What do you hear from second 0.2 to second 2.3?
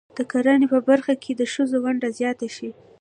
کرنې په برخه کې د ښځو ونډه